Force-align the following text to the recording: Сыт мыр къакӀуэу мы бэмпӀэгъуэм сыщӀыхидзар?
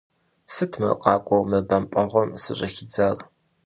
Сыт 0.53 0.71
мыр 0.79 0.93
къакӀуэу 1.01 1.43
мы 1.49 1.59
бэмпӀэгъуэм 1.67 2.29
сыщӀыхидзар? 2.41 3.17